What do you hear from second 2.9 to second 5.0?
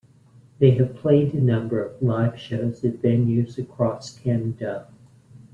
venues across Canada.